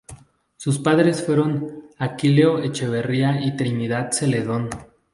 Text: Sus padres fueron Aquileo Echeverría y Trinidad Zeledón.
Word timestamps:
Sus 0.57 0.79
padres 0.79 1.23
fueron 1.23 1.83
Aquileo 1.99 2.57
Echeverría 2.57 3.39
y 3.39 3.55
Trinidad 3.55 4.09
Zeledón. 4.11 4.67